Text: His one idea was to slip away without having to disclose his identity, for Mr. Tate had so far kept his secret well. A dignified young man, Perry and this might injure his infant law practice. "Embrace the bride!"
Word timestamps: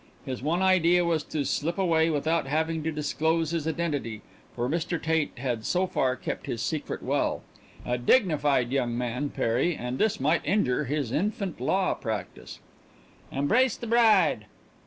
His 0.25 0.41
one 0.41 0.63
idea 0.63 1.05
was 1.05 1.21
to 1.25 1.45
slip 1.45 1.77
away 1.77 2.09
without 2.09 2.47
having 2.47 2.81
to 2.85 2.91
disclose 2.91 3.51
his 3.51 3.67
identity, 3.67 4.23
for 4.55 4.67
Mr. 4.67 4.99
Tate 4.99 5.37
had 5.37 5.63
so 5.63 5.85
far 5.85 6.15
kept 6.15 6.47
his 6.47 6.63
secret 6.63 7.03
well. 7.03 7.43
A 7.85 7.99
dignified 7.99 8.71
young 8.71 8.97
man, 8.97 9.29
Perry 9.29 9.75
and 9.75 9.99
this 9.99 10.19
might 10.19 10.41
injure 10.43 10.85
his 10.85 11.11
infant 11.11 11.61
law 11.61 11.93
practice. 11.93 12.57
"Embrace 13.31 13.77
the 13.77 13.85
bride!" 13.85 14.45